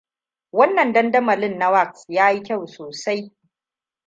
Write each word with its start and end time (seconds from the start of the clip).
Wannan 0.51 0.93
dandamalin 0.93 1.57
na 1.57 1.69
wax 1.71 2.05
ya 2.09 2.31
yi 2.31 2.43
kyau 2.43 2.67
sosai. 2.67 3.31